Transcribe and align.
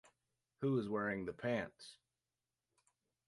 Who 0.61 0.79
is 0.79 0.89
wearing 0.89 1.25
the 1.25 1.33
pants? 1.33 1.97